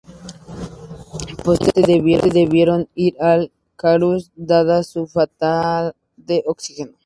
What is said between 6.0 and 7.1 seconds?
de oxígeno.